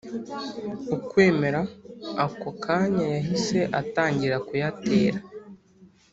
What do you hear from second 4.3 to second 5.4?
kuyatera